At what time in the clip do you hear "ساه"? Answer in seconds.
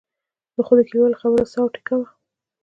1.51-1.59